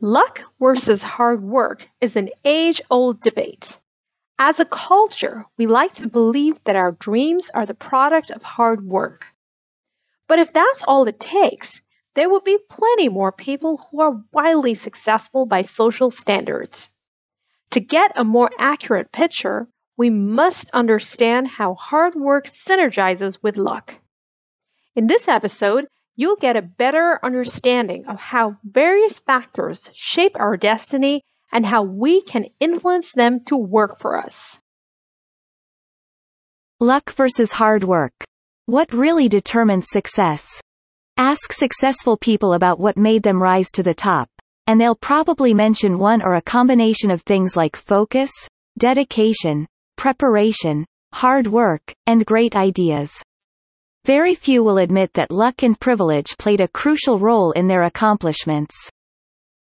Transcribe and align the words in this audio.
Luck 0.00 0.42
versus 0.60 1.02
hard 1.02 1.42
work 1.42 1.88
is 2.00 2.14
an 2.14 2.30
age 2.44 2.80
old 2.88 3.20
debate. 3.20 3.80
As 4.38 4.60
a 4.60 4.64
culture, 4.64 5.44
we 5.56 5.66
like 5.66 5.92
to 5.94 6.06
believe 6.06 6.62
that 6.62 6.76
our 6.76 6.92
dreams 6.92 7.50
are 7.52 7.66
the 7.66 7.74
product 7.74 8.30
of 8.30 8.44
hard 8.44 8.86
work. 8.86 9.26
But 10.28 10.38
if 10.38 10.52
that's 10.52 10.84
all 10.86 11.08
it 11.08 11.18
takes, 11.18 11.82
there 12.14 12.30
will 12.30 12.40
be 12.40 12.58
plenty 12.70 13.08
more 13.08 13.32
people 13.32 13.88
who 13.90 14.00
are 14.00 14.22
wildly 14.30 14.74
successful 14.74 15.46
by 15.46 15.62
social 15.62 16.12
standards. 16.12 16.90
To 17.72 17.80
get 17.80 18.12
a 18.14 18.22
more 18.22 18.52
accurate 18.56 19.10
picture, 19.10 19.66
we 19.96 20.10
must 20.10 20.70
understand 20.70 21.48
how 21.48 21.74
hard 21.74 22.14
work 22.14 22.44
synergizes 22.44 23.38
with 23.42 23.56
luck. 23.56 23.96
In 24.94 25.08
this 25.08 25.26
episode, 25.26 25.88
you'll 26.18 26.36
get 26.36 26.56
a 26.56 26.62
better 26.62 27.20
understanding 27.22 28.04
of 28.06 28.18
how 28.18 28.56
various 28.64 29.20
factors 29.20 29.88
shape 29.94 30.36
our 30.36 30.56
destiny 30.56 31.22
and 31.52 31.64
how 31.64 31.84
we 31.84 32.20
can 32.20 32.44
influence 32.58 33.12
them 33.12 33.38
to 33.44 33.56
work 33.56 33.96
for 33.96 34.18
us. 34.18 34.58
Luck 36.80 37.12
versus 37.12 37.52
hard 37.52 37.84
work. 37.84 38.12
What 38.66 38.92
really 38.92 39.28
determines 39.28 39.86
success? 39.88 40.60
Ask 41.16 41.52
successful 41.52 42.16
people 42.16 42.52
about 42.52 42.80
what 42.80 42.96
made 42.96 43.22
them 43.22 43.40
rise 43.40 43.68
to 43.74 43.84
the 43.84 43.94
top, 43.94 44.28
and 44.66 44.80
they'll 44.80 44.96
probably 44.96 45.54
mention 45.54 45.98
one 45.98 46.20
or 46.20 46.34
a 46.34 46.42
combination 46.42 47.12
of 47.12 47.22
things 47.22 47.56
like 47.56 47.76
focus, 47.76 48.30
dedication, 48.76 49.68
preparation, 49.96 50.84
hard 51.14 51.46
work, 51.46 51.94
and 52.06 52.26
great 52.26 52.56
ideas. 52.56 53.22
Very 54.08 54.34
few 54.34 54.64
will 54.64 54.78
admit 54.78 55.12
that 55.12 55.30
luck 55.30 55.62
and 55.62 55.78
privilege 55.78 56.38
played 56.38 56.62
a 56.62 56.68
crucial 56.68 57.18
role 57.18 57.52
in 57.52 57.66
their 57.66 57.82
accomplishments. 57.82 58.74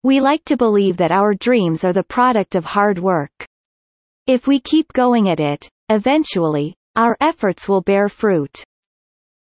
We 0.02 0.18
like 0.18 0.44
to 0.46 0.56
believe 0.56 0.96
that 0.96 1.12
our 1.12 1.32
dreams 1.32 1.84
are 1.84 1.92
the 1.92 2.02
product 2.02 2.56
of 2.56 2.64
hard 2.64 2.98
work. 2.98 3.46
If 4.26 4.48
we 4.48 4.58
keep 4.58 4.92
going 4.92 5.28
at 5.28 5.38
it, 5.38 5.68
eventually, 5.90 6.74
our 6.96 7.16
efforts 7.20 7.68
will 7.68 7.82
bear 7.82 8.08
fruit. 8.08 8.64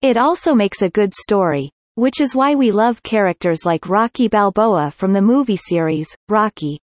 It 0.04 0.18
also 0.18 0.54
makes 0.54 0.84
a 0.84 0.90
good 0.92 1.16
story, 1.16 1.72
which 1.96 2.22
is 2.22 2.36
why 2.36 2.54
we 2.54 2.70
love 2.70 3.02
characters 3.02 3.66
like 3.66 3.90
Rocky 3.90 4.28
Balboa 4.28 4.92
from 4.92 5.14
the 5.14 5.22
movie 5.24 5.58
series, 5.58 6.16
Rocky. 6.30 6.80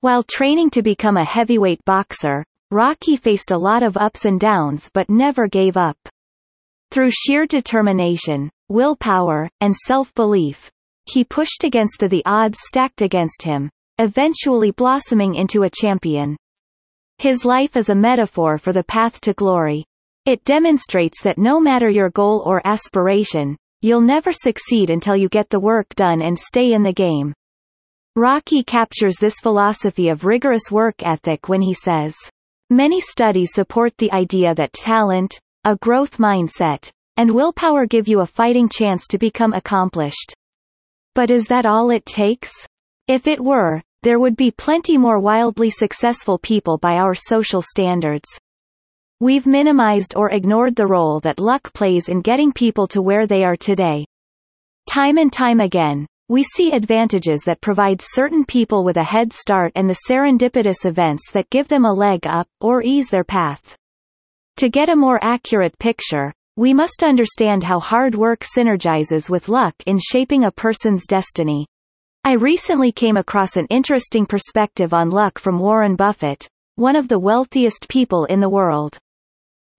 While 0.00 0.22
training 0.22 0.70
to 0.70 0.82
become 0.82 1.16
a 1.16 1.24
heavyweight 1.24 1.84
boxer, 1.86 2.44
Rocky 2.70 3.16
faced 3.16 3.50
a 3.50 3.58
lot 3.58 3.82
of 3.82 3.96
ups 3.96 4.26
and 4.26 4.38
downs 4.38 4.88
but 4.94 5.10
never 5.10 5.48
gave 5.48 5.76
up. 5.76 5.98
Through 6.92 7.12
sheer 7.12 7.46
determination, 7.46 8.50
willpower, 8.68 9.48
and 9.62 9.74
self-belief, 9.74 10.70
he 11.06 11.24
pushed 11.24 11.64
against 11.64 11.98
the, 11.98 12.06
the 12.06 12.22
odds 12.26 12.58
stacked 12.60 13.00
against 13.00 13.42
him, 13.42 13.70
eventually 13.96 14.72
blossoming 14.72 15.34
into 15.34 15.62
a 15.62 15.70
champion. 15.70 16.36
His 17.16 17.46
life 17.46 17.78
is 17.78 17.88
a 17.88 17.94
metaphor 17.94 18.58
for 18.58 18.74
the 18.74 18.84
path 18.84 19.22
to 19.22 19.32
glory. 19.32 19.86
It 20.26 20.44
demonstrates 20.44 21.22
that 21.22 21.38
no 21.38 21.58
matter 21.58 21.88
your 21.88 22.10
goal 22.10 22.42
or 22.44 22.60
aspiration, 22.66 23.56
you'll 23.80 24.02
never 24.02 24.30
succeed 24.30 24.90
until 24.90 25.16
you 25.16 25.30
get 25.30 25.48
the 25.48 25.60
work 25.60 25.88
done 25.94 26.20
and 26.20 26.38
stay 26.38 26.74
in 26.74 26.82
the 26.82 26.92
game. 26.92 27.32
Rocky 28.16 28.62
captures 28.62 29.16
this 29.18 29.40
philosophy 29.40 30.10
of 30.10 30.26
rigorous 30.26 30.70
work 30.70 30.96
ethic 31.02 31.48
when 31.48 31.62
he 31.62 31.72
says, 31.72 32.14
Many 32.68 33.00
studies 33.00 33.54
support 33.54 33.96
the 33.96 34.12
idea 34.12 34.54
that 34.54 34.74
talent, 34.74 35.40
a 35.64 35.76
growth 35.76 36.18
mindset, 36.18 36.90
and 37.16 37.30
willpower 37.30 37.86
give 37.86 38.08
you 38.08 38.18
a 38.20 38.26
fighting 38.26 38.68
chance 38.68 39.06
to 39.06 39.16
become 39.16 39.52
accomplished. 39.52 40.34
But 41.14 41.30
is 41.30 41.46
that 41.46 41.66
all 41.66 41.90
it 41.90 42.04
takes? 42.04 42.50
If 43.06 43.28
it 43.28 43.40
were, 43.40 43.80
there 44.02 44.18
would 44.18 44.36
be 44.36 44.50
plenty 44.50 44.98
more 44.98 45.20
wildly 45.20 45.70
successful 45.70 46.36
people 46.38 46.78
by 46.78 46.94
our 46.94 47.14
social 47.14 47.62
standards. 47.62 48.28
We've 49.20 49.46
minimized 49.46 50.14
or 50.16 50.30
ignored 50.30 50.74
the 50.74 50.88
role 50.88 51.20
that 51.20 51.38
luck 51.38 51.72
plays 51.74 52.08
in 52.08 52.22
getting 52.22 52.50
people 52.50 52.88
to 52.88 53.00
where 53.00 53.28
they 53.28 53.44
are 53.44 53.56
today. 53.56 54.04
Time 54.88 55.16
and 55.16 55.32
time 55.32 55.60
again, 55.60 56.08
we 56.28 56.42
see 56.42 56.72
advantages 56.72 57.42
that 57.42 57.60
provide 57.60 58.00
certain 58.02 58.44
people 58.44 58.82
with 58.82 58.96
a 58.96 59.04
head 59.04 59.32
start 59.32 59.70
and 59.76 59.88
the 59.88 60.00
serendipitous 60.10 60.84
events 60.84 61.30
that 61.30 61.50
give 61.50 61.68
them 61.68 61.84
a 61.84 61.92
leg 61.92 62.26
up, 62.26 62.48
or 62.60 62.82
ease 62.82 63.10
their 63.10 63.22
path. 63.22 63.76
To 64.62 64.68
get 64.68 64.88
a 64.88 64.94
more 64.94 65.18
accurate 65.24 65.76
picture, 65.80 66.32
we 66.54 66.72
must 66.72 67.02
understand 67.02 67.64
how 67.64 67.80
hard 67.80 68.14
work 68.14 68.44
synergizes 68.44 69.28
with 69.28 69.48
luck 69.48 69.74
in 69.86 69.98
shaping 69.98 70.44
a 70.44 70.52
person's 70.52 71.04
destiny. 71.04 71.66
I 72.22 72.34
recently 72.34 72.92
came 72.92 73.16
across 73.16 73.56
an 73.56 73.66
interesting 73.70 74.24
perspective 74.24 74.94
on 74.94 75.10
luck 75.10 75.40
from 75.40 75.58
Warren 75.58 75.96
Buffett, 75.96 76.46
one 76.76 76.94
of 76.94 77.08
the 77.08 77.18
wealthiest 77.18 77.88
people 77.88 78.24
in 78.26 78.38
the 78.38 78.48
world. 78.48 78.96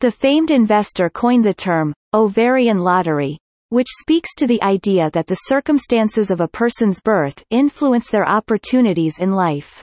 The 0.02 0.12
famed 0.12 0.52
investor 0.52 1.10
coined 1.10 1.46
the 1.46 1.54
term, 1.54 1.94
ovarian 2.14 2.80
lottery, 2.80 3.38
which 3.70 3.88
speaks 4.02 4.36
to 4.36 4.48
the 4.48 4.62
idea 4.62 5.10
that 5.12 5.28
the 5.28 5.44
circumstances 5.46 6.30
of 6.30 6.42
a 6.42 6.50
person's 6.50 7.00
birth 7.00 7.42
influence 7.52 8.10
their 8.10 8.28
opportunities 8.28 9.20
in 9.20 9.32
life. 9.32 9.82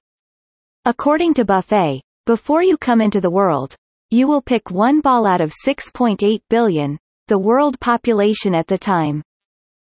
According 0.85 1.33
to 1.35 1.47
Buffett, 1.47 2.03
before 2.27 2.63
you 2.63 2.77
come 2.77 3.01
into 3.01 3.23
the 3.23 3.31
world, 3.31 3.75
you 4.11 4.27
will 4.27 4.43
pick 4.43 4.71
one 4.71 5.01
ball 5.01 5.25
out 5.25 5.41
of 5.41 5.53
6.8 5.65 6.41
billion, 6.51 6.99
the 7.29 7.39
world 7.39 7.79
population 7.79 8.57
at 8.57 8.67
the 8.67 8.77
time. 8.77 9.23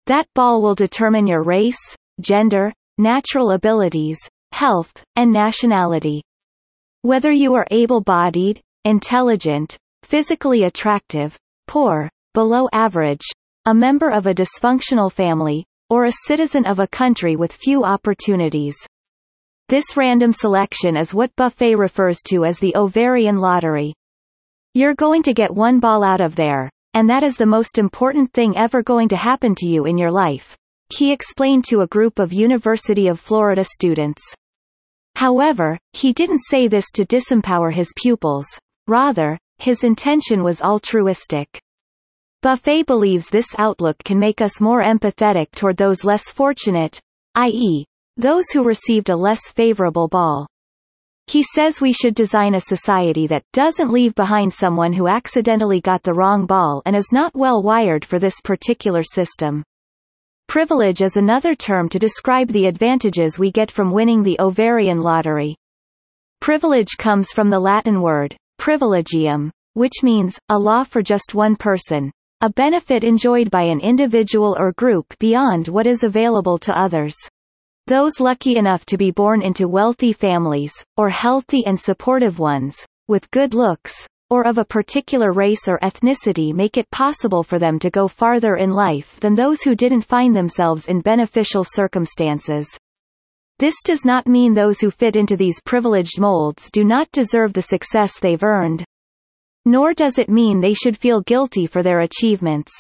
That 0.08 0.28
ball 0.36 0.62
will 0.62 0.76
determine 0.76 1.28
your 1.28 1.44
race, 1.44 1.80
gender, 2.20 2.74
natural 2.98 3.52
abilities, 3.52 4.20
health, 4.52 4.92
and 5.16 5.32
nationality. 5.32 6.24
Whether 7.04 7.32
you 7.32 7.54
are 7.54 7.66
able-bodied, 7.72 8.62
intelligent, 8.84 9.78
physically 10.04 10.64
attractive, 10.64 11.38
poor, 11.68 12.10
below 12.34 12.68
average, 12.74 13.26
a 13.66 13.74
member 13.74 14.12
of 14.12 14.28
a 14.28 14.34
dysfunctional 14.34 15.12
family, 15.12 15.66
or 15.90 16.06
a 16.06 16.14
citizen 16.26 16.66
of 16.66 16.80
a 16.80 16.88
country 16.88 17.38
with 17.38 17.54
few 17.54 17.86
opportunities. 17.86 18.76
This 19.70 19.96
random 19.96 20.34
selection 20.34 20.98
is 20.98 21.14
what 21.14 21.36
Buffett 21.38 21.78
refers 21.78 22.20
to 22.28 22.44
as 22.44 22.60
the 22.60 22.76
ovarian 22.76 23.38
lottery. 23.38 23.94
You're 24.74 24.96
going 24.96 25.22
to 25.24 25.34
get 25.34 25.54
one 25.54 25.82
ball 25.82 26.02
out 26.02 26.22
of 26.22 26.38
there, 26.38 26.70
and 26.94 27.10
that 27.10 27.24
is 27.24 27.36
the 27.36 27.46
most 27.46 27.78
important 27.78 28.32
thing 28.32 28.56
ever 28.58 28.82
going 28.82 29.10
to 29.10 29.18
happen 29.18 29.54
to 29.56 29.68
you 29.68 29.86
in 29.86 29.98
your 29.98 30.12
life, 30.12 30.56
he 30.96 31.12
explained 31.12 31.66
to 31.66 31.82
a 31.82 31.88
group 31.88 32.20
of 32.20 32.32
University 32.32 33.10
of 33.10 33.20
Florida 33.20 33.66
students. 33.66 34.22
However, 35.16 35.78
he 35.92 36.14
didn't 36.14 36.40
say 36.40 36.70
this 36.70 36.86
to 36.94 37.06
disempower 37.06 37.74
his 37.74 37.92
pupils, 37.98 38.48
rather, 38.88 39.38
his 39.58 39.84
intention 39.84 40.42
was 40.42 40.62
altruistic. 40.62 41.48
Buffett 42.42 42.86
believes 42.86 43.28
this 43.28 43.54
outlook 43.58 43.98
can 44.06 44.18
make 44.18 44.40
us 44.40 44.62
more 44.62 44.82
empathetic 44.82 45.52
toward 45.52 45.76
those 45.76 46.06
less 46.06 46.32
fortunate, 46.32 46.98
i.e., 47.36 47.84
those 48.16 48.46
who 48.54 48.64
received 48.64 49.10
a 49.10 49.16
less 49.18 49.52
favorable 49.52 50.08
ball. 50.08 50.48
He 51.32 51.44
says 51.44 51.80
we 51.80 51.94
should 51.94 52.14
design 52.14 52.56
a 52.56 52.60
society 52.60 53.26
that 53.28 53.46
doesn't 53.54 53.90
leave 53.90 54.14
behind 54.16 54.52
someone 54.52 54.92
who 54.92 55.08
accidentally 55.08 55.80
got 55.80 56.04
the 56.04 56.14
wrong 56.14 56.46
ball 56.46 56.82
and 56.86 56.94
is 56.94 57.14
not 57.14 57.34
well 57.34 57.64
wired 57.64 58.04
for 58.04 58.20
this 58.20 58.42
particular 58.44 59.02
system. 59.02 59.64
Privilege 60.50 61.02
is 61.02 61.16
another 61.16 61.56
term 61.56 61.88
to 61.88 62.00
describe 62.00 62.50
the 62.50 62.66
advantages 62.66 63.40
we 63.40 63.50
get 63.50 63.72
from 63.72 63.94
winning 63.94 64.24
the 64.24 64.38
ovarian 64.42 65.00
lottery. 65.00 65.56
Privilege 66.42 66.98
comes 66.98 67.32
from 67.32 67.50
the 67.50 67.62
Latin 67.62 68.02
word, 68.02 68.36
privilegium, 68.58 69.52
which 69.72 70.04
means, 70.04 70.38
a 70.50 70.60
law 70.60 70.84
for 70.84 71.02
just 71.02 71.34
one 71.34 71.56
person, 71.56 72.12
a 72.42 72.50
benefit 72.50 73.06
enjoyed 73.06 73.50
by 73.50 73.62
an 73.62 73.80
individual 73.80 74.54
or 74.60 74.74
group 74.74 75.06
beyond 75.18 75.70
what 75.70 75.88
is 75.88 76.04
available 76.04 76.58
to 76.58 76.78
others. 76.78 77.16
Those 77.92 78.22
lucky 78.22 78.56
enough 78.56 78.86
to 78.86 78.98
be 78.98 79.12
born 79.12 79.42
into 79.42 79.68
wealthy 79.68 80.14
families, 80.14 80.72
or 80.96 81.10
healthy 81.10 81.66
and 81.66 81.78
supportive 81.78 82.40
ones, 82.40 82.86
with 83.10 83.30
good 83.32 83.54
looks, 83.54 84.08
or 84.30 84.48
of 84.48 84.58
a 84.58 84.64
particular 84.64 85.34
race 85.34 85.68
or 85.68 85.78
ethnicity 85.80 86.54
make 86.54 86.78
it 86.78 86.90
possible 86.92 87.44
for 87.44 87.60
them 87.60 87.80
to 87.80 87.90
go 87.90 88.08
farther 88.08 88.56
in 88.56 88.72
life 88.72 89.20
than 89.20 89.36
those 89.36 89.62
who 89.62 89.76
didn't 89.76 90.04
find 90.04 90.34
themselves 90.34 90.88
in 90.88 91.02
beneficial 91.02 91.66
circumstances. 91.66 92.66
This 93.60 93.76
does 93.84 94.06
not 94.06 94.26
mean 94.26 94.54
those 94.54 94.80
who 94.80 94.90
fit 94.90 95.18
into 95.18 95.36
these 95.36 95.60
privileged 95.66 96.18
molds 96.18 96.72
do 96.72 96.86
not 96.86 97.12
deserve 97.12 97.52
the 97.52 97.62
success 97.62 98.22
they've 98.22 98.42
earned. 98.42 98.86
Nor 99.66 99.94
does 99.94 100.18
it 100.18 100.30
mean 100.30 100.62
they 100.62 100.74
should 100.74 100.98
feel 100.98 101.20
guilty 101.24 101.66
for 101.66 101.84
their 101.84 102.00
achievements. 102.00 102.72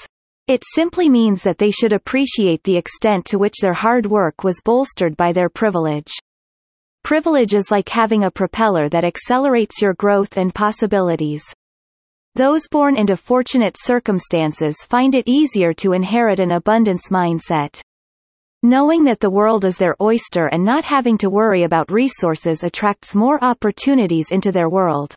It 0.51 0.63
simply 0.65 1.07
means 1.07 1.43
that 1.43 1.59
they 1.59 1.71
should 1.71 1.93
appreciate 1.93 2.61
the 2.65 2.75
extent 2.75 3.23
to 3.27 3.39
which 3.39 3.61
their 3.61 3.71
hard 3.71 4.05
work 4.05 4.43
was 4.43 4.59
bolstered 4.65 5.15
by 5.15 5.31
their 5.31 5.47
privilege. 5.47 6.11
Privilege 7.05 7.53
is 7.53 7.71
like 7.71 7.87
having 7.87 8.25
a 8.25 8.31
propeller 8.31 8.89
that 8.89 9.05
accelerates 9.05 9.81
your 9.81 9.93
growth 9.93 10.35
and 10.35 10.53
possibilities. 10.53 11.41
Those 12.35 12.67
born 12.67 12.97
into 12.97 13.15
fortunate 13.15 13.77
circumstances 13.79 14.75
find 14.89 15.15
it 15.15 15.29
easier 15.29 15.71
to 15.75 15.93
inherit 15.93 16.41
an 16.41 16.51
abundance 16.51 17.07
mindset. 17.09 17.79
Knowing 18.61 19.05
that 19.05 19.21
the 19.21 19.29
world 19.29 19.63
is 19.63 19.77
their 19.77 19.95
oyster 20.01 20.47
and 20.47 20.65
not 20.65 20.83
having 20.83 21.17
to 21.19 21.29
worry 21.29 21.63
about 21.63 21.89
resources 21.89 22.65
attracts 22.65 23.15
more 23.15 23.41
opportunities 23.41 24.31
into 24.31 24.51
their 24.51 24.69
world. 24.69 25.15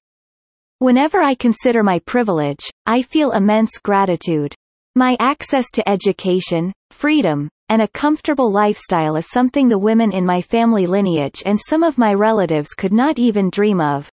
Whenever 0.79 1.21
I 1.21 1.35
consider 1.35 1.83
my 1.83 1.99
privilege, 1.99 2.71
I 2.87 3.03
feel 3.03 3.33
immense 3.33 3.79
gratitude. 3.83 4.55
My 4.97 5.17
access 5.19 5.73
to 5.73 5.89
education, 5.89 6.73
freedom, 6.93 7.49
and 7.69 7.83
a 7.83 7.89
comfortable 7.89 8.53
lifestyle 8.53 9.17
is 9.17 9.29
something 9.29 9.67
the 9.67 9.77
women 9.77 10.13
in 10.13 10.25
my 10.25 10.41
family 10.41 10.87
lineage 10.87 11.43
and 11.45 11.59
some 11.59 11.83
of 11.83 11.99
my 11.99 12.15
relatives 12.15 12.75
could 12.75 12.93
not 12.93 13.19
even 13.19 13.51
dream 13.51 13.81
of. 13.81 14.09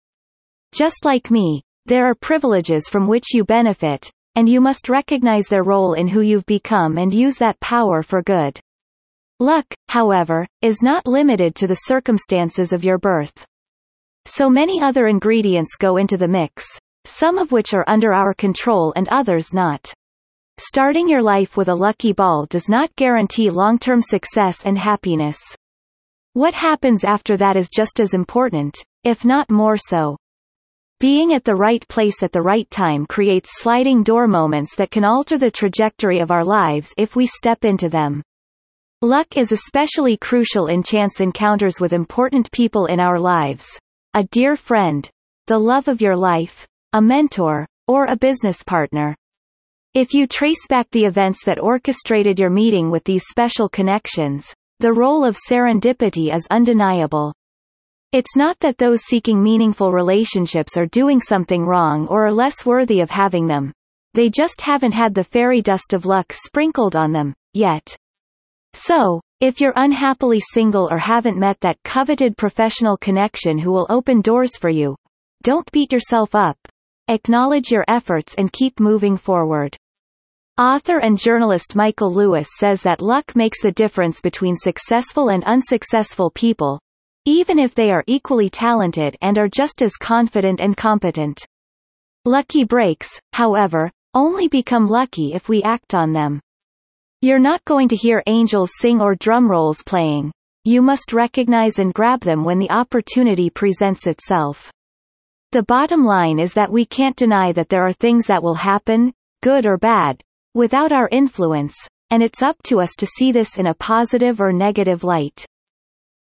Just 0.73 1.05
like 1.05 1.33
me, 1.33 1.63
there 1.87 2.07
are 2.07 2.15
privileges 2.15 2.89
from 2.89 3.09
which 3.09 3.35
you 3.35 3.43
benefit, 3.43 4.09
and 4.37 4.49
you 4.49 4.61
must 4.61 4.89
recognize 4.89 5.49
their 5.49 5.65
role 5.65 5.95
in 5.95 6.07
who 6.07 6.21
you've 6.21 6.47
become 6.47 6.97
and 6.97 7.13
use 7.13 7.39
that 7.39 7.59
power 7.59 8.05
for 8.05 8.23
good. 8.23 8.61
Luck, 9.41 9.67
however, 9.89 10.47
is 10.63 10.81
not 10.81 11.09
limited 11.09 11.57
to 11.57 11.67
the 11.67 11.87
circumstances 11.87 12.73
of 12.73 12.85
your 12.85 12.99
birth. 12.99 13.45
So 14.27 14.49
many 14.49 14.81
other 14.81 15.09
ingredients 15.09 15.75
go 15.77 15.97
into 15.97 16.17
the 16.17 16.29
mix, 16.29 16.65
some 17.05 17.37
of 17.37 17.51
which 17.51 17.75
are 17.75 17.85
under 17.89 18.13
our 18.13 18.33
control 18.33 18.93
and 18.95 19.09
others 19.09 19.53
not. 19.53 19.93
Starting 20.61 21.09
your 21.09 21.23
life 21.23 21.57
with 21.57 21.69
a 21.69 21.75
lucky 21.75 22.13
ball 22.13 22.45
does 22.51 22.69
not 22.69 22.95
guarantee 22.97 23.49
long-term 23.49 24.01
success 24.01 24.67
and 24.67 24.77
happiness. 24.77 25.39
What 26.33 26.53
happens 26.53 27.05
after 27.05 27.37
that 27.37 27.57
is 27.57 27.71
just 27.73 28.01
as 28.01 28.13
important, 28.13 28.77
if 29.05 29.25
not 29.25 29.53
more 29.53 29.77
so. 29.77 30.17
Being 30.99 31.33
at 31.33 31.45
the 31.45 31.55
right 31.55 31.87
place 31.87 32.25
at 32.25 32.33
the 32.33 32.43
right 32.43 32.69
time 32.71 33.07
creates 33.07 33.63
sliding 33.63 34.03
door 34.03 34.27
moments 34.27 34.75
that 34.75 34.91
can 34.91 35.05
alter 35.05 35.39
the 35.39 35.53
trajectory 35.53 36.19
of 36.19 36.33
our 36.33 36.45
lives 36.45 36.93
if 36.97 37.15
we 37.15 37.25
step 37.25 37.65
into 37.65 37.89
them. 37.89 38.21
Luck 39.01 39.37
is 39.37 39.53
especially 39.53 40.17
crucial 40.17 40.67
in 40.67 40.83
chance 40.83 41.21
encounters 41.21 41.79
with 41.81 41.93
important 41.93 42.51
people 42.51 42.87
in 42.87 42.99
our 42.99 43.21
lives. 43.21 43.65
A 44.15 44.25
dear 44.25 44.57
friend, 44.57 45.09
the 45.47 45.59
love 45.59 45.87
of 45.87 46.01
your 46.01 46.17
life, 46.17 46.67
a 46.95 47.01
mentor, 47.01 47.65
or 47.87 48.07
a 48.07 48.17
business 48.17 48.65
partner. 48.65 49.15
If 49.95 50.13
you 50.13 50.27
trace 50.27 50.67
back 50.69 50.91
the 50.91 51.07
events 51.07 51.45
that 51.47 51.59
orchestrated 51.59 52.39
your 52.39 52.51
meeting 52.51 52.91
with 52.91 53.05
these 53.05 53.25
special 53.31 53.71
connections, 53.71 54.53
the 54.81 54.93
role 54.93 55.25
of 55.25 55.37
serendipity 55.37 56.33
is 56.35 56.47
undeniable. 56.51 57.33
It's 58.13 58.37
not 58.37 58.61
that 58.61 58.77
those 58.77 59.01
seeking 59.05 59.43
meaningful 59.43 59.93
relationships 59.93 60.77
are 60.77 60.87
doing 60.87 61.21
something 61.21 61.65
wrong 61.65 62.07
or 62.09 62.27
are 62.27 62.33
less 62.33 62.67
worthy 62.67 63.01
of 63.01 63.09
having 63.09 63.47
them. 63.47 63.73
They 64.13 64.29
just 64.29 64.61
haven't 64.61 64.93
had 64.93 65.15
the 65.15 65.25
fairy 65.25 65.63
dust 65.63 65.95
of 65.95 66.05
luck 66.05 66.35
sprinkled 66.35 66.95
on 66.95 67.13
them, 67.13 67.33
yet. 67.55 67.97
So, 68.75 69.23
if 69.41 69.59
you're 69.59 69.73
unhappily 69.75 70.41
single 70.41 70.89
or 70.91 70.99
haven't 70.99 71.39
met 71.39 71.61
that 71.61 71.83
coveted 71.83 72.37
professional 72.37 72.99
connection 72.99 73.57
who 73.57 73.73
will 73.73 73.87
open 73.89 74.21
doors 74.21 74.57
for 74.59 74.69
you, 74.69 74.97
don't 75.43 75.71
beat 75.73 75.93
yourself 75.93 76.35
up. 76.35 76.59
Acknowledge 77.11 77.71
your 77.71 77.87
efforts 77.89 78.35
and 78.35 78.53
keep 78.53 78.79
moving 78.79 79.17
forward. 79.17 79.75
Author 80.59 80.99
and 80.99 81.19
journalist 81.19 81.75
Michael 81.75 82.13
Lewis 82.13 82.47
says 82.59 82.83
that 82.83 83.01
luck 83.01 83.35
makes 83.35 83.63
the 83.63 83.73
difference 83.73 84.21
between 84.21 84.55
successful 84.55 85.31
and 85.31 85.43
unsuccessful 85.45 86.31
people, 86.31 86.79
even 87.25 87.59
if 87.59 87.75
they 87.75 87.91
are 87.91 88.05
equally 88.07 88.51
talented 88.51 89.17
and 89.23 89.39
are 89.39 89.49
just 89.49 89.81
as 89.81 89.97
confident 89.97 90.61
and 90.61 90.77
competent. 90.77 91.41
Lucky 92.27 92.65
breaks, 92.65 93.19
however, 93.33 93.91
only 94.13 94.47
become 94.47 94.87
lucky 94.87 95.33
if 95.33 95.49
we 95.49 95.63
act 95.63 95.95
on 95.95 96.13
them. 96.13 96.41
You're 97.23 97.39
not 97.39 97.65
going 97.65 97.89
to 97.89 97.97
hear 97.97 98.23
angels 98.27 98.73
sing 98.79 99.01
or 99.01 99.15
drum 99.15 99.51
rolls 99.51 99.83
playing. 99.83 100.31
You 100.65 100.83
must 100.83 101.15
recognize 101.15 101.79
and 101.79 101.95
grab 101.95 102.21
them 102.21 102.45
when 102.45 102.59
the 102.59 102.71
opportunity 102.71 103.49
presents 103.49 104.07
itself. 104.07 104.71
The 105.51 105.63
bottom 105.63 106.05
line 106.05 106.39
is 106.39 106.53
that 106.55 106.71
we 106.71 106.85
can't 106.85 107.17
deny 107.17 107.53
that 107.53 107.71
there 107.71 107.87
are 107.87 107.95
things 107.95 108.27
that 108.27 108.43
will 108.43 108.57
happen, 108.57 109.15
good 109.43 109.65
or 109.65 109.79
bad, 109.79 110.23
without 110.53 110.93
our 110.93 111.09
influence, 111.11 111.75
and 112.11 112.23
it's 112.23 112.43
up 112.43 112.63
to 112.65 112.83
us 112.83 112.95
to 112.99 113.07
see 113.07 113.33
this 113.33 113.57
in 113.57 113.67
a 113.67 113.73
positive 113.73 114.43
or 114.43 114.53
negative 114.53 115.05
light. 115.05 115.47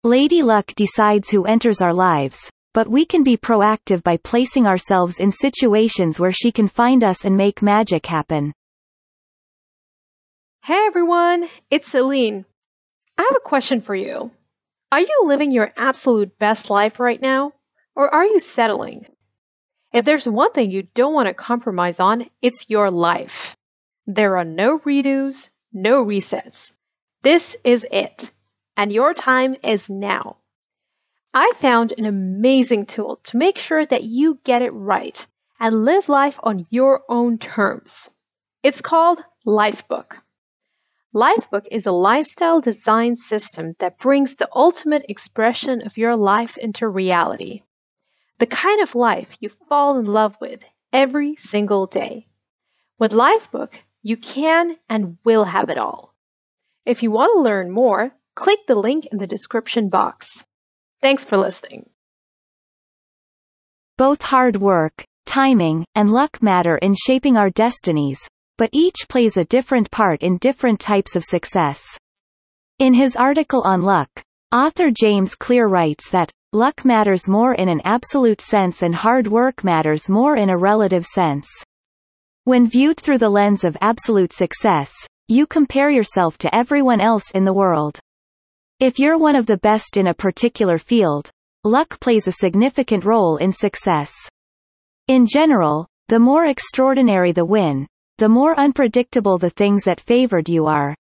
Lady 0.05 0.43
Luck 0.43 0.67
decides 0.77 1.29
who 1.29 1.45
enters 1.45 1.81
our 1.81 1.93
lives, 1.93 2.49
but 2.73 2.87
we 2.87 3.05
can 3.05 3.25
be 3.25 3.37
proactive 3.37 4.05
by 4.05 4.17
placing 4.19 4.65
ourselves 4.65 5.19
in 5.19 5.33
situations 5.33 6.21
where 6.21 6.31
she 6.31 6.53
can 6.53 6.69
find 6.69 7.03
us 7.03 7.25
and 7.25 7.37
make 7.37 7.63
magic 7.63 8.07
happen. 8.07 8.53
Hey 10.63 10.87
everyone, 10.87 11.49
it's 11.69 11.89
Celine. 11.89 12.45
I 13.19 13.23
have 13.23 13.37
a 13.37 13.49
question 13.49 13.81
for 13.81 13.97
you. 13.97 14.31
Are 14.93 15.01
you 15.01 15.23
living 15.25 15.51
your 15.51 15.73
absolute 15.77 16.39
best 16.39 16.71
life 16.71 17.01
right 17.01 17.21
now? 17.21 17.55
Or 17.97 18.15
are 18.15 18.25
you 18.25 18.39
settling? 18.39 19.07
If 19.93 20.05
there's 20.05 20.29
one 20.29 20.53
thing 20.53 20.71
you 20.71 20.89
don't 20.95 21.15
want 21.15 21.29
to 21.29 21.35
compromise 21.35 22.01
on, 22.01 22.27
it's 22.43 22.69
your 22.69 22.91
life. 22.91 23.57
There 24.07 24.37
are 24.37 24.45
no 24.45 24.79
redos, 24.81 25.51
no 25.73 26.05
resets. 26.05 26.73
This 27.23 27.57
is 27.65 27.87
it. 27.91 28.33
And 28.77 28.93
your 28.93 29.15
time 29.15 29.55
is 29.65 29.89
now. 29.89 30.37
I 31.33 31.53
found 31.57 31.93
an 31.99 32.05
amazing 32.05 32.87
tool 32.87 33.17
to 33.25 33.37
make 33.37 33.59
sure 33.59 33.85
that 33.85 34.05
you 34.05 34.39
get 34.45 34.63
it 34.63 34.71
right 34.71 35.27
and 35.61 35.85
live 35.85 36.09
life 36.09 36.39
on 36.43 36.67
your 36.71 37.03
own 37.09 37.39
terms. 37.39 38.11
It's 38.63 38.81
called 38.81 39.21
Lifebook. 39.47 40.19
Lifebook 41.15 41.67
is 41.71 41.87
a 41.87 41.93
lifestyle 41.93 42.61
design 42.61 43.17
system 43.17 43.73
that 43.79 43.99
brings 43.99 44.37
the 44.37 44.49
ultimate 44.55 45.05
expression 45.09 45.81
of 45.85 45.97
your 45.97 46.17
life 46.17 46.59
into 46.59 46.89
reality 46.89 47.63
the 48.39 48.47
kind 48.47 48.83
of 48.83 48.95
life 48.95 49.37
you 49.41 49.49
fall 49.49 49.99
in 49.99 50.05
love 50.05 50.37
with 50.41 50.65
every 50.93 51.37
single 51.37 51.87
day. 51.87 52.27
With 52.99 53.13
Lifebook, 53.13 53.81
you 54.03 54.17
can 54.17 54.77
and 54.89 55.19
will 55.25 55.45
have 55.45 55.69
it 55.69 55.79
all. 55.79 56.15
If 56.85 57.03
you 57.03 57.11
want 57.11 57.33
to 57.35 57.43
learn 57.43 57.71
more, 57.71 58.13
click 58.35 58.61
the 58.67 58.75
link 58.75 59.07
in 59.11 59.19
the 59.19 59.27
description 59.27 59.89
box. 59.89 60.45
Thanks 61.01 61.25
for 61.25 61.37
listening. 61.37 61.91
Both 63.99 64.23
hard 64.23 64.57
work, 64.57 65.05
timing, 65.25 65.85
and 65.95 66.11
luck 66.11 66.43
matter 66.43 66.77
in 66.79 66.95
shaping 66.95 67.37
our 67.37 67.51
destinies, 67.51 68.29
but 68.59 68.71
each 68.73 69.07
plays 69.09 69.37
a 69.37 69.45
different 69.45 69.91
part 69.91 70.23
in 70.23 70.39
different 70.39 70.81
types 70.81 71.17
of 71.17 71.25
success. 71.25 71.99
In 72.79 72.95
his 72.95 73.17
article 73.17 73.63
on 73.63 73.83
luck, 73.83 74.09
author 74.53 74.91
James 74.91 75.35
Clear 75.35 75.67
writes 75.67 76.11
that, 76.11 76.31
luck 76.53 76.85
matters 76.85 77.29
more 77.29 77.55
in 77.55 77.69
an 77.69 77.81
absolute 77.85 78.41
sense 78.41 78.83
and 78.83 78.95
hard 78.95 79.27
work 79.27 79.65
matters 79.65 80.09
more 80.09 80.37
in 80.37 80.51
a 80.51 80.57
relative 80.57 81.05
sense. 81.05 81.49
When 82.45 82.69
viewed 82.69 83.01
through 83.01 83.19
the 83.19 83.29
lens 83.29 83.65
of 83.65 83.77
absolute 83.81 84.33
success, 84.33 84.93
you 85.29 85.47
compare 85.47 85.91
yourself 85.91 86.39
to 86.39 86.55
everyone 86.55 87.01
else 87.01 87.31
in 87.33 87.45
the 87.45 87.53
world. 87.53 87.99
If 88.79 88.99
you're 88.99 89.19
one 89.19 89.35
of 89.35 89.47
the 89.47 89.57
best 89.57 89.97
in 89.97 90.07
a 90.07 90.15
particular 90.15 90.79
field, 90.79 91.31
luck 91.65 91.99
plays 91.99 92.29
a 92.29 92.33
significant 92.33 93.05
role 93.05 93.39
in 93.39 93.51
success. 93.51 94.13
In 95.09 95.27
general, 95.27 95.87
the 96.09 96.21
more 96.21 96.47
extraordinary 96.47 97.33
the 97.33 97.45
win, 97.45 97.87
the 98.19 98.29
more 98.29 98.59
unpredictable 98.59 99.39
the 99.39 99.51
things 99.51 99.85
that 99.85 100.01
favored 100.01 100.49
you 100.49 100.67
are. 100.67 100.95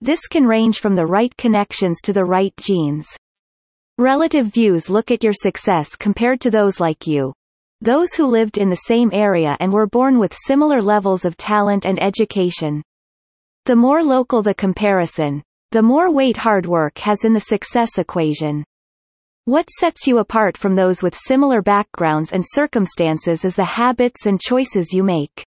This 0.00 0.26
can 0.26 0.46
range 0.46 0.78
from 0.78 0.94
the 0.94 1.06
right 1.06 1.36
connections 1.36 2.00
to 2.04 2.12
the 2.12 2.24
right 2.24 2.54
genes. 2.58 3.06
Relative 3.98 4.48
views 4.48 4.90
look 4.90 5.10
at 5.10 5.24
your 5.24 5.32
success 5.32 5.96
compared 5.96 6.38
to 6.42 6.50
those 6.50 6.80
like 6.80 7.06
you. 7.06 7.32
those 7.80 8.14
who 8.14 8.26
lived 8.26 8.58
in 8.58 8.68
the 8.68 8.76
same 8.76 9.10
area 9.12 9.56
and 9.60 9.72
were 9.72 9.86
born 9.86 10.18
with 10.18 10.34
similar 10.34 10.80
levels 10.80 11.24
of 11.24 11.36
talent 11.36 11.86
and 11.86 12.02
education. 12.02 12.82
The 13.64 13.76
more 13.76 14.02
local 14.02 14.42
the 14.42 14.54
comparison, 14.54 15.42
the 15.72 15.82
more 15.82 16.10
weight 16.10 16.36
hard 16.36 16.66
work 16.66 16.98
has 16.98 17.24
in 17.24 17.32
the 17.32 17.40
success 17.40 17.98
equation. 17.98 18.64
What 19.44 19.68
sets 19.70 20.06
you 20.06 20.18
apart 20.18 20.56
from 20.56 20.74
those 20.74 21.02
with 21.02 21.14
similar 21.16 21.62
backgrounds 21.62 22.32
and 22.32 22.44
circumstances 22.46 23.44
is 23.44 23.56
the 23.56 23.64
habits 23.64 24.26
and 24.26 24.40
choices 24.40 24.92
you 24.92 25.02
make. 25.02 25.44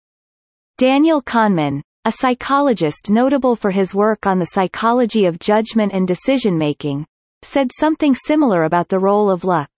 Daniel 0.79 1.23
Kahneman, 1.23 1.81
a 2.05 2.13
psychologist 2.13 3.09
notable 3.11 3.57
for 3.57 3.71
his 3.71 3.95
work 3.95 4.27
on 4.27 4.39
the 4.39 4.47
psychology 4.47 5.27
of 5.27 5.39
judgment 5.39 5.93
and 5.93 6.07
decision-making, 6.07 7.07
said 7.43 7.71
something 7.73 8.15
similar 8.15 8.65
about 8.65 8.89
the 8.89 8.99
role 8.99 9.31
of 9.31 9.45
luck. 9.45 9.71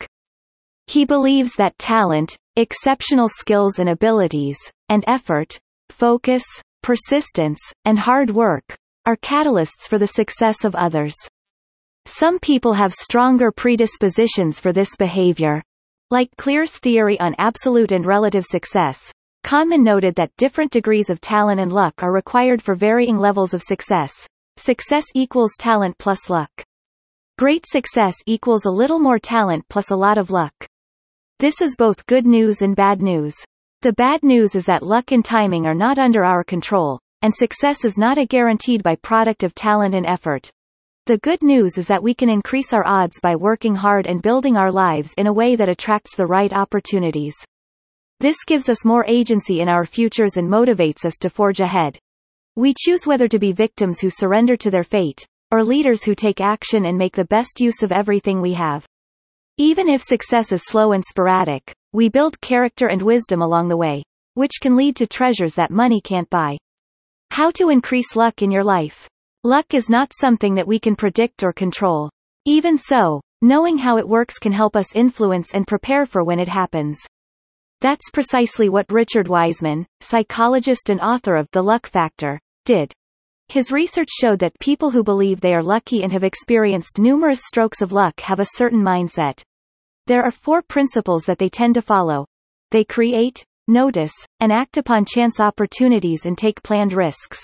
He 0.86 1.04
believes 1.04 1.54
that 1.56 1.78
talent, 1.78 2.36
exceptional 2.56 3.28
skills 3.28 3.78
and 3.78 3.88
abilities, 3.88 4.58
and 4.88 5.04
effort, 5.06 5.58
focus, 5.90 6.44
persistence, 6.82 7.60
and 7.84 7.98
hard 7.98 8.30
work, 8.30 8.76
are 9.04 9.16
catalysts 9.16 9.86
for 9.88 9.98
the 9.98 10.06
success 10.06 10.64
of 10.64 10.74
others. 10.74 11.14
Some 12.06 12.38
people 12.38 12.72
have 12.72 12.94
stronger 12.94 13.52
predispositions 13.52 14.60
for 14.60 14.72
this 14.72 14.96
behavior. 14.96 15.62
Like 16.10 16.30
Clear's 16.38 16.78
theory 16.78 17.20
on 17.20 17.34
absolute 17.36 17.92
and 17.92 18.06
relative 18.06 18.44
success, 18.46 19.12
Kahneman 19.44 19.82
noted 19.82 20.14
that 20.14 20.36
different 20.36 20.72
degrees 20.72 21.10
of 21.10 21.20
talent 21.20 21.60
and 21.60 21.72
luck 21.72 22.02
are 22.02 22.12
required 22.12 22.62
for 22.62 22.74
varying 22.74 23.18
levels 23.18 23.52
of 23.52 23.62
success. 23.62 24.12
Success 24.56 25.04
equals 25.14 25.52
talent 25.58 25.96
plus 25.98 26.30
luck. 26.30 26.50
Great 27.38 27.64
success 27.68 28.16
equals 28.26 28.64
a 28.64 28.70
little 28.70 28.98
more 28.98 29.20
talent 29.20 29.64
plus 29.68 29.92
a 29.92 29.96
lot 29.96 30.18
of 30.18 30.32
luck. 30.32 30.52
This 31.38 31.60
is 31.62 31.76
both 31.76 32.04
good 32.06 32.26
news 32.26 32.62
and 32.62 32.74
bad 32.74 33.00
news. 33.00 33.32
The 33.82 33.92
bad 33.92 34.24
news 34.24 34.56
is 34.56 34.66
that 34.66 34.82
luck 34.82 35.12
and 35.12 35.24
timing 35.24 35.64
are 35.64 35.74
not 35.74 36.00
under 36.00 36.24
our 36.24 36.42
control, 36.42 36.98
and 37.22 37.32
success 37.32 37.84
is 37.84 37.96
not 37.96 38.18
a 38.18 38.26
guaranteed 38.26 38.82
by 38.82 38.96
product 38.96 39.44
of 39.44 39.54
talent 39.54 39.94
and 39.94 40.04
effort. 40.04 40.50
The 41.06 41.18
good 41.18 41.40
news 41.44 41.78
is 41.78 41.86
that 41.86 42.02
we 42.02 42.12
can 42.12 42.28
increase 42.28 42.72
our 42.72 42.84
odds 42.84 43.20
by 43.20 43.36
working 43.36 43.76
hard 43.76 44.08
and 44.08 44.20
building 44.20 44.56
our 44.56 44.72
lives 44.72 45.14
in 45.16 45.28
a 45.28 45.32
way 45.32 45.54
that 45.54 45.68
attracts 45.68 46.16
the 46.16 46.26
right 46.26 46.52
opportunities. 46.52 47.36
This 48.18 48.42
gives 48.48 48.68
us 48.68 48.84
more 48.84 49.04
agency 49.06 49.60
in 49.60 49.68
our 49.68 49.86
futures 49.86 50.36
and 50.36 50.50
motivates 50.50 51.04
us 51.04 51.14
to 51.20 51.30
forge 51.30 51.60
ahead. 51.60 52.00
We 52.56 52.74
choose 52.76 53.06
whether 53.06 53.28
to 53.28 53.38
be 53.38 53.52
victims 53.52 54.00
who 54.00 54.10
surrender 54.10 54.56
to 54.56 54.72
their 54.72 54.82
fate, 54.82 55.24
or 55.50 55.64
leaders 55.64 56.04
who 56.04 56.14
take 56.14 56.40
action 56.40 56.84
and 56.86 56.98
make 56.98 57.14
the 57.14 57.24
best 57.24 57.60
use 57.60 57.82
of 57.82 57.92
everything 57.92 58.40
we 58.40 58.54
have. 58.54 58.86
Even 59.56 59.88
if 59.88 60.02
success 60.02 60.52
is 60.52 60.62
slow 60.66 60.92
and 60.92 61.02
sporadic, 61.04 61.74
we 61.92 62.08
build 62.08 62.40
character 62.40 62.86
and 62.86 63.02
wisdom 63.02 63.42
along 63.42 63.68
the 63.68 63.76
way, 63.76 64.02
which 64.34 64.60
can 64.60 64.76
lead 64.76 64.94
to 64.96 65.06
treasures 65.06 65.54
that 65.54 65.70
money 65.70 66.00
can't 66.00 66.30
buy. 66.30 66.56
How 67.30 67.50
to 67.52 67.70
increase 67.70 68.14
luck 68.14 68.42
in 68.42 68.50
your 68.50 68.64
life. 68.64 69.08
Luck 69.44 69.72
is 69.72 69.88
not 69.88 70.12
something 70.12 70.54
that 70.54 70.66
we 70.66 70.78
can 70.78 70.94
predict 70.94 71.42
or 71.42 71.52
control. 71.52 72.10
Even 72.44 72.76
so, 72.76 73.20
knowing 73.42 73.78
how 73.78 73.96
it 73.96 74.08
works 74.08 74.38
can 74.38 74.52
help 74.52 74.76
us 74.76 74.94
influence 74.94 75.54
and 75.54 75.66
prepare 75.66 76.06
for 76.06 76.24
when 76.24 76.40
it 76.40 76.48
happens. 76.48 76.98
That's 77.80 78.10
precisely 78.12 78.68
what 78.68 78.90
Richard 78.90 79.28
Wiseman, 79.28 79.86
psychologist 80.00 80.90
and 80.90 81.00
author 81.00 81.36
of 81.36 81.46
The 81.52 81.62
Luck 81.62 81.86
Factor, 81.86 82.40
did. 82.64 82.92
His 83.50 83.72
research 83.72 84.08
showed 84.10 84.40
that 84.40 84.58
people 84.60 84.90
who 84.90 85.02
believe 85.02 85.40
they 85.40 85.54
are 85.54 85.62
lucky 85.62 86.02
and 86.02 86.12
have 86.12 86.22
experienced 86.22 86.98
numerous 86.98 87.40
strokes 87.44 87.80
of 87.80 87.92
luck 87.92 88.20
have 88.20 88.40
a 88.40 88.54
certain 88.56 88.82
mindset. 88.82 89.42
There 90.06 90.22
are 90.22 90.30
four 90.30 90.60
principles 90.60 91.24
that 91.24 91.38
they 91.38 91.48
tend 91.48 91.74
to 91.74 91.82
follow. 91.82 92.26
They 92.70 92.84
create, 92.84 93.42
notice, 93.66 94.12
and 94.40 94.52
act 94.52 94.76
upon 94.76 95.06
chance 95.06 95.40
opportunities 95.40 96.26
and 96.26 96.36
take 96.36 96.62
planned 96.62 96.92
risks. 96.92 97.40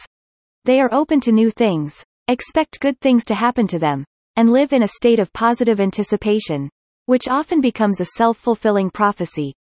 They 0.67 0.81
are 0.81 0.93
open 0.93 1.21
to 1.21 1.33
new 1.33 1.51
things, 1.51 2.05
expect 2.29 2.81
good 2.81 3.01
things 3.01 3.25
to 3.27 3.35
happen 3.35 3.67
to 3.69 3.79
them, 3.79 4.05
and 4.37 4.51
live 4.51 4.75
in 4.75 4.83
a 4.83 4.89
state 4.89 5.19
of 5.19 5.33
positive 5.33 5.81
anticipation, 5.81 6.69
which 7.07 7.29
often 7.29 7.63
becomes 7.63 8.01
a 8.01 8.07
self-fulfilling 8.17 8.91
prophecy. 8.91 9.55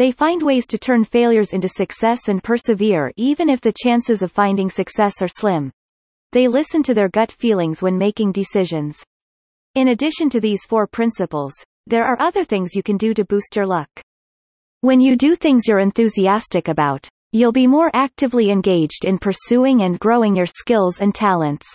They 0.00 0.12
find 0.12 0.42
ways 0.42 0.66
to 0.68 0.78
turn 0.78 1.04
failures 1.04 1.52
into 1.52 1.68
success 1.68 2.28
and 2.28 2.42
persevere 2.42 3.12
even 3.16 3.50
if 3.50 3.60
the 3.60 3.74
chances 3.84 4.22
of 4.22 4.32
finding 4.32 4.70
success 4.70 5.20
are 5.20 5.28
slim. 5.28 5.70
They 6.32 6.48
listen 6.48 6.82
to 6.84 6.94
their 6.94 7.10
gut 7.10 7.30
feelings 7.30 7.82
when 7.82 7.98
making 7.98 8.32
decisions. 8.32 9.04
In 9.74 9.88
addition 9.88 10.30
to 10.30 10.40
these 10.40 10.64
four 10.64 10.86
principles, 10.86 11.52
there 11.86 12.06
are 12.06 12.16
other 12.18 12.44
things 12.44 12.74
you 12.74 12.82
can 12.82 12.96
do 12.96 13.12
to 13.12 13.26
boost 13.26 13.54
your 13.54 13.66
luck. 13.66 13.90
When 14.80 15.00
you 15.00 15.16
do 15.16 15.36
things 15.36 15.64
you're 15.68 15.80
enthusiastic 15.80 16.68
about, 16.68 17.06
You'll 17.32 17.52
be 17.52 17.68
more 17.68 17.90
actively 17.94 18.50
engaged 18.50 19.04
in 19.04 19.18
pursuing 19.18 19.82
and 19.82 20.00
growing 20.00 20.34
your 20.34 20.46
skills 20.46 20.98
and 20.98 21.14
talents. 21.14 21.68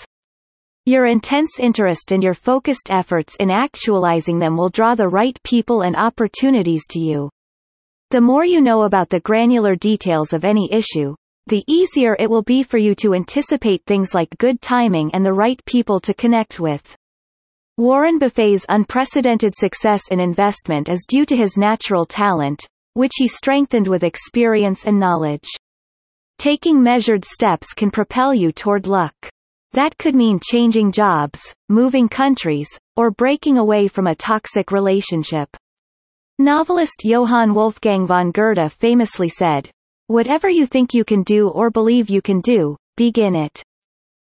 Your 0.85 1.05
intense 1.05 1.59
interest 1.59 2.11
and 2.11 2.21
your 2.21 2.33
focused 2.33 2.89
efforts 2.89 3.37
in 3.39 3.49
actualizing 3.49 4.39
them 4.39 4.57
will 4.57 4.67
draw 4.67 4.95
the 4.95 5.07
right 5.07 5.39
people 5.43 5.83
and 5.83 5.95
opportunities 5.95 6.83
to 6.89 6.99
you. 6.99 7.29
The 8.11 8.21
more 8.21 8.45
you 8.45 8.61
know 8.61 8.83
about 8.83 9.09
the 9.09 9.19
granular 9.19 9.75
details 9.75 10.31
of 10.31 10.45
any 10.45 10.71
issue, 10.71 11.15
the 11.47 11.63
easier 11.67 12.15
it 12.19 12.29
will 12.29 12.43
be 12.43 12.61
for 12.61 12.77
you 12.77 12.93
to 12.95 13.13
anticipate 13.13 13.83
things 13.85 14.13
like 14.13 14.37
good 14.37 14.61
timing 14.61 15.09
and 15.13 15.25
the 15.25 15.33
right 15.33 15.63
people 15.65 15.99
to 16.01 16.13
connect 16.13 16.59
with. 16.59 16.95
Warren 17.77 18.19
Buffett's 18.19 18.65
unprecedented 18.69 19.53
success 19.55 20.03
in 20.11 20.19
investment 20.19 20.87
is 20.87 21.05
due 21.07 21.25
to 21.25 21.35
his 21.35 21.57
natural 21.57 22.05
talent, 22.05 22.65
which 22.93 23.11
he 23.15 23.27
strengthened 23.27 23.87
with 23.87 24.03
experience 24.03 24.85
and 24.85 24.99
knowledge. 24.99 25.49
Taking 26.37 26.81
measured 26.81 27.25
steps 27.25 27.73
can 27.73 27.91
propel 27.91 28.33
you 28.33 28.51
toward 28.51 28.87
luck. 28.87 29.15
That 29.73 29.97
could 29.97 30.15
mean 30.15 30.39
changing 30.41 30.91
jobs, 30.91 31.41
moving 31.69 32.07
countries, 32.07 32.69
or 32.95 33.11
breaking 33.11 33.57
away 33.57 33.87
from 33.87 34.07
a 34.07 34.15
toxic 34.15 34.71
relationship. 34.71 35.49
Novelist 36.37 37.05
Johann 37.05 37.53
Wolfgang 37.53 38.05
von 38.05 38.31
Goethe 38.31 38.69
famously 38.69 39.29
said, 39.29 39.69
Whatever 40.07 40.49
you 40.49 40.65
think 40.65 40.93
you 40.93 41.05
can 41.05 41.23
do 41.23 41.47
or 41.47 41.69
believe 41.69 42.09
you 42.09 42.21
can 42.21 42.41
do, 42.41 42.75
begin 42.97 43.35
it. 43.35 43.63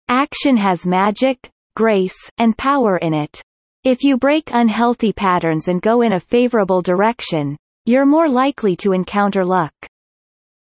Action 0.08 0.56
has 0.56 0.84
magic, 0.84 1.48
grace, 1.76 2.16
and 2.38 2.58
power 2.58 2.96
in 2.96 3.14
it. 3.14 3.40
If 3.84 4.02
you 4.02 4.18
break 4.18 4.50
unhealthy 4.52 5.12
patterns 5.12 5.68
and 5.68 5.80
go 5.80 6.02
in 6.02 6.14
a 6.14 6.20
favorable 6.20 6.82
direction, 6.82 7.56
you're 7.86 8.04
more 8.04 8.28
likely 8.28 8.74
to 8.78 8.92
encounter 8.92 9.44
luck. 9.44 9.72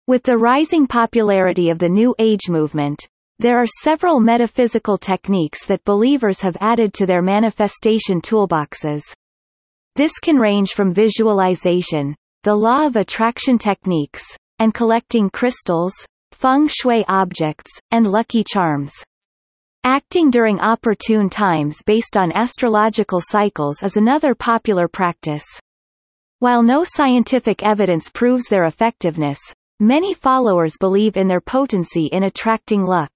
With 0.05 0.21
the 0.21 0.37
rising 0.37 0.85
popularity 0.85 1.71
of 1.71 1.79
the 1.79 1.89
New 1.89 2.13
Age 2.19 2.49
movement, 2.49 3.07
there 3.39 3.57
are 3.57 3.67
several 3.81 4.19
metaphysical 4.19 4.97
techniques 4.99 5.65
that 5.65 5.83
believers 5.85 6.39
have 6.41 6.57
added 6.61 6.93
to 6.93 7.07
their 7.07 7.23
manifestation 7.23 8.21
toolboxes. 8.21 9.01
This 9.95 10.19
can 10.19 10.37
range 10.37 10.71
from 10.71 10.93
visualization, 10.93 12.15
the 12.43 12.55
law 12.55 12.85
of 12.85 12.95
attraction 12.95 13.57
techniques, 13.57 14.23
and 14.59 14.73
collecting 14.73 15.29
crystals, 15.29 15.93
feng 16.31 16.67
shui 16.67 17.03
objects, 17.07 17.71
and 17.91 18.07
lucky 18.07 18.43
charms. 18.43 18.93
Acting 19.83 20.29
during 20.29 20.59
opportune 20.59 21.29
times 21.29 21.81
based 21.85 22.15
on 22.15 22.31
astrological 22.31 23.19
cycles 23.21 23.83
is 23.83 23.97
another 23.97 24.33
popular 24.33 24.87
practice. 24.87 25.43
While 26.39 26.63
no 26.63 26.83
scientific 26.85 27.61
evidence 27.61 28.09
proves 28.09 28.45
their 28.45 28.65
effectiveness, 28.65 29.39
many 29.79 30.13
followers 30.13 30.77
believe 30.79 31.17
in 31.17 31.27
their 31.27 31.41
potency 31.41 32.05
in 32.05 32.23
attracting 32.23 32.85
luck. 32.85 33.11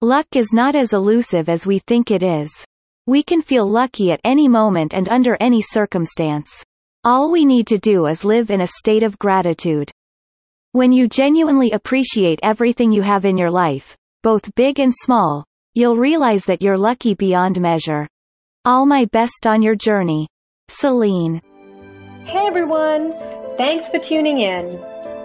Luck 0.00 0.28
is 0.34 0.52
not 0.52 0.74
as 0.74 0.92
elusive 0.92 1.48
as 1.48 1.66
we 1.66 1.80
think 1.80 2.10
it 2.10 2.22
is. 2.22 2.50
We 3.08 3.22
can 3.22 3.40
feel 3.40 3.66
lucky 3.66 4.12
at 4.12 4.20
any 4.22 4.48
moment 4.48 4.92
and 4.92 5.08
under 5.08 5.34
any 5.40 5.62
circumstance. 5.62 6.62
All 7.04 7.30
we 7.30 7.46
need 7.46 7.66
to 7.68 7.78
do 7.78 8.04
is 8.04 8.22
live 8.22 8.50
in 8.50 8.60
a 8.60 8.66
state 8.66 9.02
of 9.02 9.18
gratitude. 9.18 9.90
When 10.72 10.92
you 10.92 11.08
genuinely 11.08 11.70
appreciate 11.70 12.38
everything 12.42 12.92
you 12.92 13.00
have 13.00 13.24
in 13.24 13.38
your 13.38 13.50
life, 13.50 13.96
both 14.22 14.54
big 14.54 14.78
and 14.78 14.92
small, 14.94 15.46
you'll 15.72 15.96
realize 15.96 16.44
that 16.44 16.60
you're 16.60 16.76
lucky 16.76 17.14
beyond 17.14 17.58
measure. 17.62 18.06
All 18.66 18.84
my 18.84 19.06
best 19.06 19.46
on 19.46 19.62
your 19.62 19.74
journey. 19.74 20.28
Celine 20.68 21.40
Hey 22.26 22.46
everyone! 22.46 23.14
Thanks 23.56 23.88
for 23.88 23.98
tuning 23.98 24.40
in. 24.40 24.78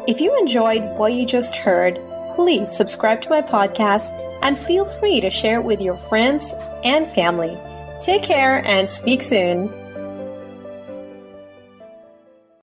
If 0.07 0.21
you 0.21 0.39
enjoyed 0.39 0.83
what 0.97 1.11
you 1.11 1.25
just 1.25 1.53
heard, 1.53 1.99
please 2.33 2.71
subscribe 2.71 3.21
to 3.23 3.29
my 3.29 3.41
podcast 3.41 4.09
and 4.41 4.57
feel 4.57 4.85
free 4.85 5.19
to 5.19 5.29
share 5.29 5.59
it 5.59 5.65
with 5.65 5.81
your 5.81 5.97
friends 5.97 6.45
and 6.85 7.11
family. 7.11 7.57
Take 8.03 8.23
care 8.23 8.57
and 8.67 8.89
speak 8.89 9.23
soon. 9.23 9.82